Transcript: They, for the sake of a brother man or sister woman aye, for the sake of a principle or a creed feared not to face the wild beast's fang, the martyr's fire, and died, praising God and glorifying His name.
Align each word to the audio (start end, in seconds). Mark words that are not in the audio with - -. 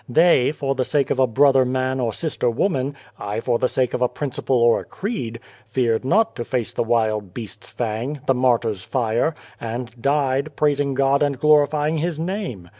They, 0.09 0.51
for 0.51 0.73
the 0.73 0.83
sake 0.83 1.11
of 1.11 1.19
a 1.19 1.27
brother 1.27 1.63
man 1.63 1.99
or 1.99 2.11
sister 2.11 2.49
woman 2.49 2.95
aye, 3.19 3.39
for 3.39 3.59
the 3.59 3.69
sake 3.69 3.93
of 3.93 4.01
a 4.01 4.09
principle 4.09 4.55
or 4.57 4.79
a 4.79 4.83
creed 4.83 5.39
feared 5.67 6.03
not 6.03 6.35
to 6.37 6.43
face 6.43 6.73
the 6.73 6.81
wild 6.83 7.35
beast's 7.35 7.69
fang, 7.69 8.19
the 8.25 8.33
martyr's 8.33 8.81
fire, 8.83 9.35
and 9.59 9.93
died, 10.01 10.55
praising 10.55 10.95
God 10.95 11.21
and 11.21 11.37
glorifying 11.39 11.99
His 11.99 12.19
name. 12.19 12.69